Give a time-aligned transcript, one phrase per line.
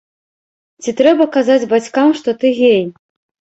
[0.85, 2.81] Ці трэба казаць бацькам, што ты гей?